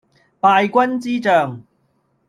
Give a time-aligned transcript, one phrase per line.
[0.41, 1.61] 敗軍之將